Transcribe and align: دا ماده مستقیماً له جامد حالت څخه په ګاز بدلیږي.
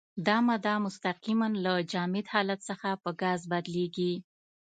دا 0.27 0.37
ماده 0.47 0.73
مستقیماً 0.85 1.47
له 1.63 1.73
جامد 1.91 2.25
حالت 2.33 2.59
څخه 2.69 2.89
په 3.03 3.09
ګاز 3.21 3.41
بدلیږي. 3.51 4.13